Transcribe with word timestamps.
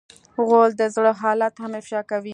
غول 0.45 0.71
د 0.81 0.83
زړه 0.95 1.11
حالت 1.21 1.53
هم 1.61 1.71
افشا 1.79 2.01
کوي. 2.11 2.29